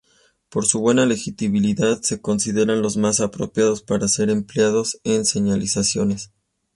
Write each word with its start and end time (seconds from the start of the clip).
Por 0.49 0.65
su 0.65 0.79
buena 0.79 1.05
legibilidad 1.05 2.01
se 2.01 2.21
consideran 2.21 2.81
los 2.81 2.97
más 2.97 3.19
apropiados 3.19 3.83
para 3.83 4.07
ser 4.07 4.31
empleados 4.31 4.99
en 5.03 5.25
señalizaciones. 5.25 6.31